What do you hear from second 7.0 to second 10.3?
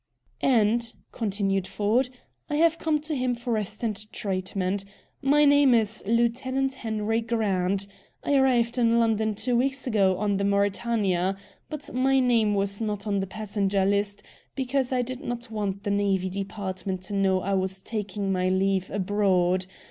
Grant. I arrived in London two weeks ago